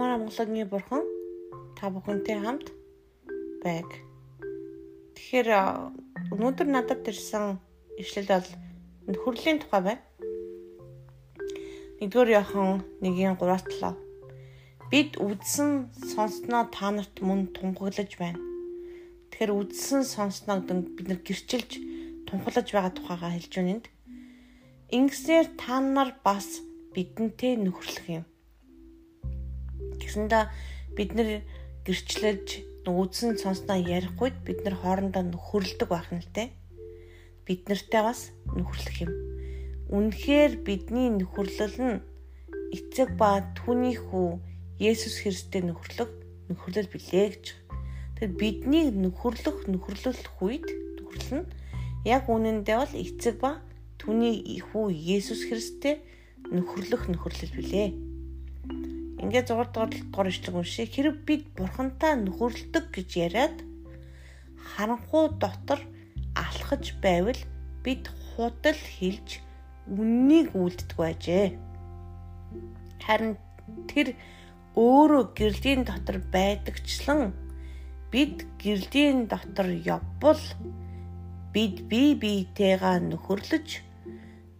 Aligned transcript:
Амар 0.00 0.16
Монголын 0.16 0.64
бурхан 0.72 1.04
та 1.76 1.92
бүхэнтэй 1.92 2.40
хамт 2.40 2.72
байг. 3.60 3.90
Тэгэхээр 5.12 5.48
өнөөдөр 6.32 6.68
надад 6.72 7.04
ирсэн 7.04 7.60
ишлэл 8.00 8.32
бол 8.32 8.48
нөхөрлийн 9.12 9.60
тухай 9.60 9.80
байна. 9.84 10.04
Нэгдүгээр 12.00 12.30
яхан 12.32 12.80
1:3-7. 13.04 14.00
Бид 14.88 15.20
үдсэн 15.20 15.92
сонссноо 16.16 16.64
та 16.72 16.88
нарт 16.96 17.20
мөн 17.20 17.52
тунхаглаж 17.52 18.16
байна. 18.16 18.40
Тэгэхээр 19.28 19.52
үдсэн 19.52 20.08
сонссноо 20.08 20.64
бид 20.96 21.12
нар 21.12 21.20
гэрчилж 21.20 21.76
тунхаглаж 22.24 22.68
байгаа 22.72 22.92
тухайгаа 22.96 23.36
хэлж 23.36 23.52
энд. 23.60 23.84
Ингэснээр 24.96 25.60
та 25.60 25.76
нар 25.84 26.16
бас 26.24 26.64
бидэнтэй 26.96 27.60
нөхөрлөх 27.60 28.08
юм 28.08 28.24
Тэгсэндээ 30.00 30.44
бид 30.96 31.10
нэр 31.14 31.28
гэрчлэлж 31.86 32.48
нүүдсэн 32.84 33.36
сонсноо 33.36 33.78
ярих 33.78 34.16
үед 34.16 34.36
бид 34.46 34.64
нар 34.64 34.76
хоорондоо 34.80 35.22
нөхөрлөдөг 35.22 35.88
байх 35.88 36.08
нь 36.10 36.24
л 36.24 36.30
те. 36.32 36.50
Бид 37.46 37.68
нартай 37.68 38.02
бас 38.02 38.32
нөхөрлөх 38.56 38.96
юм. 39.04 39.12
Үнэхээр 39.92 40.64
бидний 40.66 41.08
нөхөрлөл 41.12 41.78
нь 41.78 42.02
эцэг 42.72 43.14
ба 43.20 43.44
түүний 43.58 43.96
хүү 43.98 44.40
Есүс 44.80 45.20
Христтэй 45.20 45.60
нөхөрлөх 45.66 46.10
нөхөрлөл 46.48 46.88
билээ 46.88 47.26
гэж. 47.36 47.46
Тэгэхээр 48.16 48.32
бидний 48.40 48.84
нөхөрлөх 48.94 49.68
нөхөрлөх 49.68 50.40
үед 50.40 50.66
нөхөрлөл 50.96 51.44
нь 51.44 51.50
яг 52.08 52.24
үнэндээ 52.32 52.76
бол 52.80 52.94
эцэг 52.96 53.36
ба 53.42 53.60
түүний 54.00 54.62
хүү 54.72 54.86
Есүс 54.88 55.44
Христтэй 55.50 56.00
нөхөрлөх 56.48 57.12
нөхөрлөл 57.12 57.52
билээ. 57.58 58.09
Ингээд 59.20 59.52
6 59.52 59.76
дугаар 59.76 60.28
ишлэг 60.32 60.54
уншия. 60.56 60.86
Хэрэг 60.88 61.16
бид 61.28 61.42
бурхантай 61.52 62.16
нөхөрлөдөг 62.16 62.84
гэж 62.88 63.08
яриад 63.26 63.56
харанхуу 64.72 65.36
дотор 65.36 65.80
алхаж 66.32 66.96
байвал 67.04 67.40
бид 67.84 68.08
худал 68.08 68.80
хэлж 68.96 69.44
үннийг 69.92 70.56
үлддэг 70.56 70.96
байжээ. 70.96 71.46
Харин 73.04 73.36
тэр 73.90 74.16
өөрөө 74.76 75.36
гэрлийн 75.36 75.84
дотор 75.84 76.24
байдагчлан 76.32 77.36
бид 78.12 78.48
гэрлийн 78.62 79.28
дотор 79.28 79.68
явбал 79.68 80.40
бид 81.52 81.76
бие 81.90 82.14
биетэйгээ 82.14 82.98
нөхөрлөж 83.10 83.68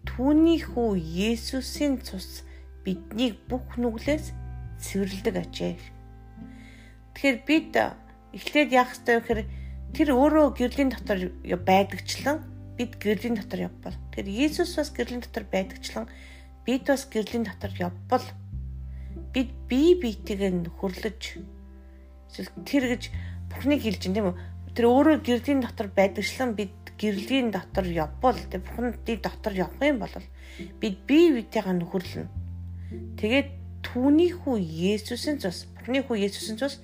түүний 0.09 0.61
хүү 0.61 0.91
Есүсийн 1.31 2.03
цус 2.03 2.43
биднийг 2.85 3.39
бүх 3.49 3.79
нүглээс 3.79 4.35
цэвэрлдэг 4.81 5.37
ажээ. 5.37 5.77
Тэгэхээр 7.15 7.39
бид 7.45 7.73
эхлээд 8.33 8.71
яах 8.73 8.97
ёстой 8.97 9.21
вэ 9.21 9.21
гэхээр 9.21 9.43
тэр 9.93 10.09
өөрөө 10.17 10.47
гэрлийн 10.57 10.91
дотор 10.91 11.19
байдагчлан 11.45 12.39
бид 12.81 12.97
гэрлийн 12.97 13.37
дотор 13.37 13.69
явбал. 13.69 13.97
Тэгэхээр 14.15 14.29
Иесус 14.31 14.79
бас 14.79 14.91
гэрлийн 14.91 15.21
дотор 15.21 15.45
байдагчлан 15.45 16.09
бид 16.65 16.87
бас 16.89 17.05
гэрлийн 17.05 17.45
дотор 17.45 17.73
явбал 17.77 18.25
бид 19.35 19.51
бие 19.69 19.99
биетэйгээ 19.99 20.51
нөхөрлөж 20.51 21.23
тэр 22.65 22.85
гэж 22.95 23.03
Бурхныг 23.51 23.83
хэлж 23.83 24.03
байна 24.07 24.15
тийм 24.15 24.29
үү? 24.31 24.37
Тэр 24.79 24.87
өөрөө 24.87 25.17
гэрлийн 25.27 25.61
дотор 25.67 25.91
байдагчлан 25.91 26.55
бид 26.55 26.75
гэрлийн 26.95 27.51
дотор 27.51 27.87
явбал 27.91 28.39
тэр 28.39 28.63
Бурхны 28.63 28.95
дотор 28.95 29.53
явах 29.53 29.83
юм 29.83 29.99
бол 29.99 30.15
бид 30.79 30.97
бие 31.11 31.35
биетэйгээ 31.35 31.75
нөхөрлөнө. 31.75 32.31
Тэгээд 33.19 33.60
түүний 33.85 34.31
хүү 34.35 34.61
Есүсийн 34.61 35.41
цус, 35.41 35.67
Бурхны 35.77 36.05
хүү 36.05 36.17
Есүсийн 36.27 36.59
цус 36.61 36.79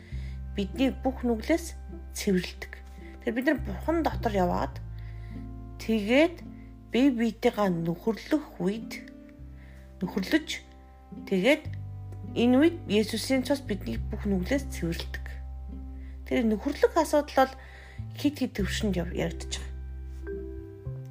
бидний 0.56 0.90
бүх 0.90 1.22
нүглээс 1.22 1.76
цэвэрлдэг. 2.16 2.72
Тэгэхээр 3.22 3.36
бид 3.36 3.46
нар 3.46 3.58
Бурхан 3.60 4.00
дотор 4.02 4.32
яваад 4.32 4.74
тэгээд 5.82 6.40
бие 6.90 7.10
биетэйгээ 7.12 7.68
нөхөрлөх 7.84 8.60
үед 8.64 9.04
нөхөрлөж 10.00 10.48
тэгээд 11.28 11.62
энэ 12.34 12.56
үед 12.56 12.76
Есүсийн 12.88 13.44
цус 13.44 13.60
бидний 13.60 14.00
бүх 14.00 14.24
нүглээс 14.24 14.72
цэвэрлдэг. 14.72 15.24
Тэр 16.26 16.42
нөхөрлөх 16.48 16.96
асуудал 16.96 17.46
бол 17.46 17.54
хит 18.16 18.40
хит 18.40 18.56
төвшөнд 18.56 18.96
яригдчих. 18.96 19.62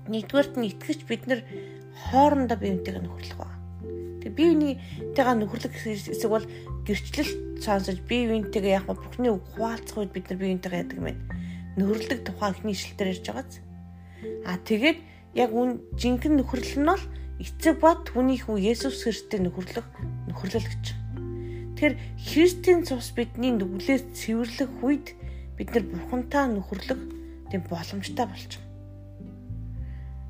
Нэгдүгээрт 0.09 0.53
нь 0.57 0.69
итгэж 0.69 0.99
бид 1.07 1.23
нар 1.29 1.41
хоорондоо 2.11 2.57
биеинтэйгээ 2.59 3.03
нөхөрлөх 3.05 3.37
ба. 3.39 3.54
Тэг 4.25 4.33
бие 4.33 4.57
биенийтэйгээ 4.57 5.37
нөхөрлөх 5.37 5.73
хэсэг 5.85 6.33
бол 6.33 6.45
гэрчлэл 6.81 7.61
сонсож 7.61 8.01
бие 8.09 8.25
биентэйгээ 8.25 8.73
яг 8.81 8.89
бүхний 8.89 9.29
хуваалцах 9.29 10.01
үед 10.01 10.17
бид 10.17 10.33
нар 10.33 10.41
бие 10.41 10.49
биентэйгээ 10.57 10.81
яадаг 10.81 10.97
юм 10.97 11.05
байна. 11.05 11.21
Нөхөрлөдөг 11.77 12.19
тухай 12.25 12.49
ихний 12.57 12.73
ишлэлээр 12.73 13.13
ярьж 13.13 13.25
байгааз. 13.29 13.61
А 14.49 14.57
тэгээд 14.57 14.99
яг 15.37 15.51
үн 15.53 15.77
жинхэнэ 15.93 16.41
нөхөрлөл 16.41 16.81
нь 16.81 16.89
бол 16.89 17.05
эцэг 17.37 17.77
ба 17.77 18.01
түүний 18.01 18.41
хүү 18.41 18.57
Есүс 18.65 19.05
Христтэй 19.05 19.45
нөхөрлөх 19.45 19.85
нөхөрлөл 20.25 20.69
гэж. 20.73 20.85
Тэгэхээр 21.77 21.95
Христийн 22.17 22.81
цус 22.81 23.13
бидний 23.13 23.53
нүглээс 23.53 24.09
цэвэрлэх 24.09 24.73
үед 24.81 25.13
бид 25.53 25.69
нар 25.69 25.85
бурхантай 25.85 26.49
нөхөрлөх 26.49 27.01
тийм 27.53 27.61
боломжтой 27.69 28.25
байгаа. 28.25 28.57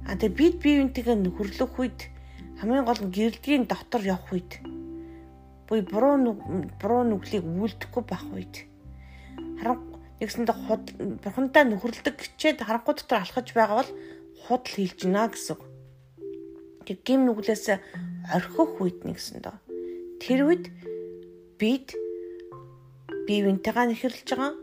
А 0.03 0.19
тэгээд 0.19 0.35
бид 0.35 0.55
бие 0.59 0.83
биентэйгээ 0.83 1.15
нөхөрлөх 1.15 1.73
үед 1.79 2.11
хамгийн 2.59 2.85
гол 2.85 3.01
нь 3.03 3.13
гэрэлтгийн 3.15 3.63
дотор 3.67 4.03
явах 4.03 4.31
үед 4.31 4.51
буй 5.67 5.79
буруу 5.81 6.15
буруу 6.79 7.03
нүглийг 7.03 7.43
үлдэхгүй 7.43 8.03
байх 8.05 8.25
үед 8.31 8.55
харан 9.59 9.77
нэгсэндээ 10.21 10.57
худ 10.67 10.85
бурхантай 11.23 11.63
нөхөрлөдөг 11.67 12.15
гिचээд 12.15 12.63
харанхуй 12.63 12.95
дотор 12.95 13.19
алхаж 13.19 13.47
байгаа 13.51 13.77
бол 13.83 13.91
худал 14.47 14.73
хийлж 14.75 14.99
гинэ 15.03 15.27
гэсэн. 15.33 15.59
Тэг 16.85 16.97
гим 17.03 17.25
нүглээс 17.25 17.65
орхих 18.31 18.79
үед 18.79 18.99
нэгсэндээ 19.03 19.55
тэр 20.21 20.39
үед 20.47 20.65
бид 21.59 21.91
бие 23.27 23.41
биентэйгээ 23.43 23.85
нөхөрлөж 23.89 24.29
байгаа 24.31 24.53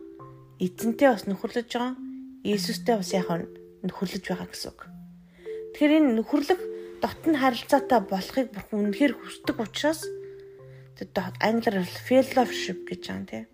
эзэнтэй 0.62 1.08
бас 1.10 1.24
нөхөрлөж 1.26 1.68
байгаа 1.68 1.94
Иесустэй 2.42 2.96
бас 2.98 3.10
яхаа 3.14 3.46
нөхөрлөж 3.86 4.24
байгаа 4.26 4.48
гэсэн. 4.50 4.74
Тэгэхээр 5.74 5.92
энэ 5.98 6.10
нөхөрлөх 6.18 6.60
дотн 7.02 7.34
харилцаатай 7.42 8.00
болохыг 8.06 8.54
бурхан 8.54 8.94
үнэхээр 8.94 9.18
хүсдэг 9.18 9.58
учраас 9.58 10.06
англиар 11.42 11.82
fellowship 12.06 12.86
гэж 12.86 13.02
байгаа 13.10 13.26
тийм. 13.26 13.46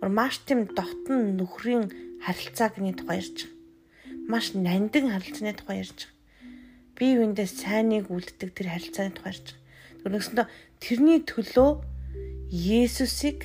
Гур 0.00 0.10
маш 0.12 0.44
тийм 0.44 0.68
дотн 0.68 1.40
нөхрийн 1.40 1.88
харилцаагны 2.20 2.92
тухай 2.92 3.24
ярьж 3.24 3.48
байгаа. 3.48 4.28
Маш 4.28 4.52
нандин 4.52 5.08
харилцааны 5.08 5.56
тухай 5.56 5.80
ярьж 5.80 5.98
байгаа. 6.04 6.18
Бие 6.96 7.16
биендээ 7.16 7.48
сайныг 7.48 8.12
үлддэг 8.12 8.52
тэр 8.52 8.68
харилцааны 8.68 9.16
тухай 9.16 9.32
ярьж 9.32 9.48
байгаа. 9.48 10.20
Тэгвэл 10.20 10.52
тэрний 10.84 11.20
төлөө 11.24 11.70
Есүсийг 12.50 13.40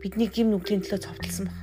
бидний 0.00 0.30
гим 0.32 0.56
нүглийн 0.56 0.80
төлөө 0.80 1.04
цовдлсон 1.04 1.52
баг. 1.52 1.60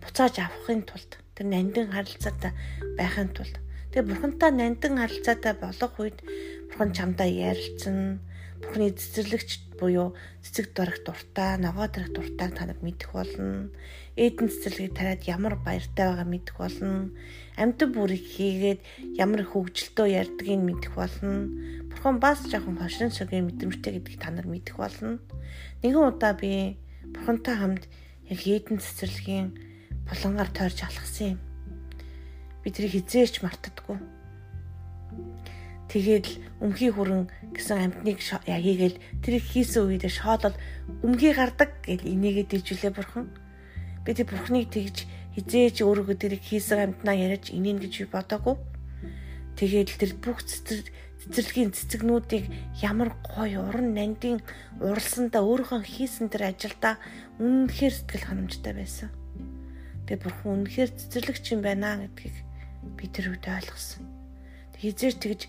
Буцааж 0.00 0.40
авахын 0.40 0.86
тулд 0.88 1.20
тэр 1.36 1.46
нандин 1.52 1.92
харилцаатай 1.92 2.56
байхын 2.96 3.34
тулд 3.36 3.60
Тэгээ 3.90 4.06
бурхантай 4.06 4.50
нандин 4.54 5.02
харилцаатай 5.02 5.54
болох 5.58 5.98
үед 5.98 6.22
бурхан 6.70 6.94
чамдаа 6.94 7.26
ярилцсан. 7.26 8.22
Бурханы 8.62 8.94
цэцэрлэгч 8.94 9.50
буюу 9.82 10.14
цэцэг 10.46 10.78
дөрөх 10.78 11.02
дуртай, 11.02 11.58
ногоо 11.58 11.90
дөрөх 11.90 12.14
дуртайг 12.14 12.54
танад 12.54 12.86
мэдэх 12.86 13.10
болно. 13.10 13.74
Эдэн 14.14 14.46
цэцэрлэгийг 14.46 14.94
тариад 14.94 15.26
ямар 15.26 15.58
баяртай 15.58 16.06
байгааг 16.06 16.30
мэдэх 16.30 16.54
болно. 16.54 17.10
Амьд 17.58 17.82
бүрийг 17.90 18.22
хийгээд 18.30 18.80
ямар 19.18 19.42
хөвгөлтөө 19.42 20.06
ярьдгийг 20.06 20.62
мэдэх 20.62 20.94
болно. 20.94 21.50
Бурхан 21.90 22.22
бас 22.22 22.46
жоохон 22.46 22.78
хошин 22.78 23.10
сөгийн 23.10 23.50
мэдрэмжтэй 23.50 23.98
гэдгийг 23.98 24.22
та 24.22 24.30
нар 24.30 24.46
мэдэх 24.46 24.78
болно. 24.78 25.18
Нэгэн 25.82 26.14
удаа 26.14 26.38
би 26.38 26.78
бурхантай 27.10 27.58
хамт 27.58 27.90
яг 28.30 28.38
эдэн 28.46 28.78
цэцэрлэгийн 28.78 29.50
булангаар 30.06 30.50
тойрч 30.54 30.78
алхсан 30.86 31.26
юм 31.34 31.49
би 32.62 32.68
тэрийг 32.70 32.92
хизээч 33.00 33.40
мартдаггүй. 33.40 33.98
Тэгээд 35.90 36.26
л 36.30 36.34
өмхий 36.62 36.94
хүрэн 36.94 37.26
гэсэн 37.50 37.90
амтныг 37.90 38.22
хийгээл 38.22 39.02
тэрийг 39.26 39.44
хийсэн 39.48 39.90
үедээ 39.90 40.12
шоолол 40.12 40.54
өмхий 41.02 41.34
гардаг 41.34 41.82
гэж 41.82 42.06
энийгээ 42.06 42.46
дижүүлээ 42.46 42.92
бурхан. 42.94 43.26
Би 44.06 44.14
тэр 44.14 44.30
бурхныг 44.30 44.70
тэгж 44.70 45.10
хизээч 45.34 45.82
өөрөөгөө 45.82 46.16
тэрийг 46.20 46.42
хийсэн 46.46 46.94
амтнаа 46.94 47.16
яриач 47.18 47.50
инeen 47.50 47.82
гэж 47.82 48.06
би 48.06 48.06
бодоагүй. 48.06 48.54
Тэгээд 49.58 49.88
л 49.90 49.98
тэр 49.98 50.12
бүх 50.22 50.38
цэцэрлэгийн 50.46 51.74
цэцэгнүүдийг 51.74 52.46
ямар 52.86 53.10
гоё 53.26 53.66
уран 53.66 53.90
нандин 53.90 54.38
уралсандаа 54.78 55.42
өөрийнхөө 55.42 55.82
хийсэн 55.82 56.30
тэр 56.30 56.54
ажилдаа 56.54 57.02
үнэнхээр 57.42 57.94
сэтгэл 57.98 58.28
ханамжтай 58.30 58.72
байсан. 58.78 59.10
Тэгээд 60.06 60.22
бурхан 60.22 60.64
үнэнхээр 60.64 60.90
цэцэрлэгч 60.94 61.44
юм 61.50 61.60
байна 61.66 61.98
гэдгийг 61.98 62.49
би 62.96 63.04
тэр 63.08 63.32
үед 63.36 63.46
ойлгосон. 63.46 64.06
Хизээч 64.80 65.16
тэгж 65.20 65.40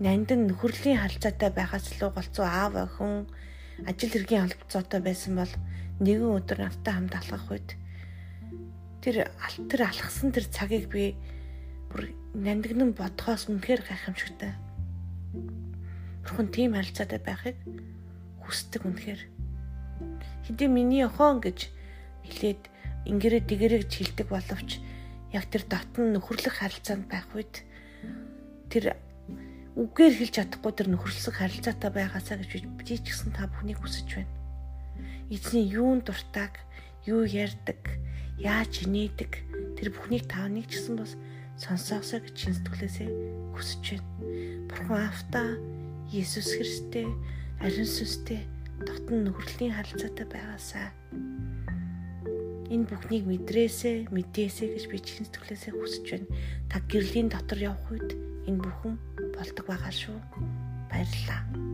нандин 0.00 0.48
нөхөрлийн 0.48 1.02
харилцаатай 1.02 1.50
байхаас 1.52 1.92
илүү 1.92 2.10
голцоо 2.14 2.46
аав 2.46 2.74
охин 2.78 3.28
ажил 3.84 4.12
хэргийн 4.14 4.46
албацоотой 4.48 5.00
байсан 5.04 5.36
бол 5.36 5.52
нэгэн 6.00 6.36
өдөр 6.38 6.58
надтай 6.62 6.94
хамт 6.94 7.14
алхах 7.18 7.50
үед 7.52 7.68
тэр 9.02 9.28
тэр 9.68 9.80
алхсан 9.84 10.32
тэр 10.32 10.46
цагийг 10.48 10.88
би 10.88 11.18
бүр 11.90 12.14
нандинан 12.34 12.94
бодхоос 12.94 13.48
үнэхээр 13.50 13.82
гайхамшигтай. 13.84 14.52
Бурхан 16.22 16.48
тийм 16.52 16.74
харилцаатай 16.74 17.20
байхыг 17.20 17.56
хүсдэг 18.44 18.82
үнэхээр. 18.86 19.22
Хэдий 20.46 20.68
миний 20.68 21.04
охин 21.04 21.40
гэж 21.40 21.72
хэлээд 22.24 22.62
ингэрээ 23.08 23.42
тэгэрэй 23.48 23.80
гэж 23.84 23.92
хэлдэг 23.92 24.28
боловч 24.28 24.78
яг 25.32 25.44
тэр 25.52 25.64
дотн 25.68 26.16
нөхөрлөх 26.16 26.60
харилцаанд 26.60 27.08
байх 27.08 27.28
үед 27.36 27.64
тэр 28.72 28.96
үгээр 29.78 30.14
хэлж 30.18 30.34
чадахгүй 30.34 30.72
тэр 30.74 30.88
нөхөрлөсөг 30.90 31.34
харилцаатай 31.38 31.90
байгаасаа 31.92 32.40
гэж 32.40 32.66
би 32.66 32.82
ч 32.82 33.04
гэсэн 33.04 33.36
та 33.36 33.46
бүхнийг 33.46 33.78
хүсэж 33.78 34.08
байна. 34.18 34.34
Эзний 35.30 35.68
юунд 35.68 36.08
дуртаг, 36.08 36.58
юу 37.06 37.22
ярьдаг, 37.28 37.78
яаж 38.40 38.82
инээдэг 38.82 39.32
тэр 39.78 39.88
бүхнийг 39.94 40.26
та 40.26 40.48
нэг 40.50 40.66
ч 40.66 40.82
гэсэн 40.82 40.96
бас 40.98 41.14
сонсоосоо 41.60 42.24
гэж 42.24 42.34
чин 42.34 42.54
сэтгүүлээсээ 42.58 43.08
хүсэж 43.54 43.84
байна. 43.94 44.08
Бурхан 44.66 45.06
автаа 45.06 45.48
Есүс 46.08 46.56
Христтэй 46.56 47.06
ариун 47.60 47.86
сүнстэй 47.86 48.48
дотн 48.82 49.26
нөхөрлөлийн 49.26 49.76
харилцаатай 49.76 50.26
байгаасаа 50.26 50.88
энэ 52.68 52.88
бүхнийг 52.88 53.24
мэдрээсэ 53.28 54.12
мэдээсэ 54.12 54.64
гэж 54.76 54.84
би 54.92 54.98
чин 55.00 55.24
сэтгүүлээсээ 55.24 55.72
хүсэж 55.72 56.04
байна. 56.12 56.28
Та 56.68 56.76
гэрлийн 56.84 57.28
дотор 57.32 57.58
явх 57.60 57.84
үед 57.88 58.10
энэ 58.48 58.60
бүхэн 58.60 58.94
болдог 59.36 59.64
байгаа 59.68 59.92
шүү. 59.92 60.16
Баярлалаа. 60.92 61.67